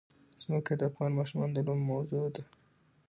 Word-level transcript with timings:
ځمکه 0.43 0.71
د 0.77 0.81
افغان 0.89 1.11
ماشومانو 1.19 1.53
د 1.55 1.59
لوبو 1.67 1.87
موضوع 1.91 2.25
ده. 2.35 2.43